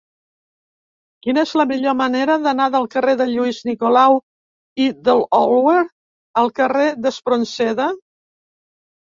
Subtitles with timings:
[1.25, 4.17] Quina és la millor manera d'anar del carrer de Lluís Nicolau
[4.87, 5.77] i d'Olwer
[6.45, 7.93] al carrer d'Espronceda?